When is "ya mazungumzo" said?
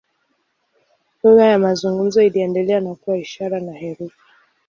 1.45-2.21